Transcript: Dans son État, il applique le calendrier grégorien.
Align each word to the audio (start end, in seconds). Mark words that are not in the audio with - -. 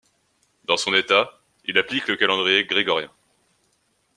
Dans 0.65 0.77
son 0.77 0.95
État, 0.95 1.39
il 1.65 1.77
applique 1.77 2.07
le 2.07 2.15
calendrier 2.17 2.65
grégorien. 2.65 3.11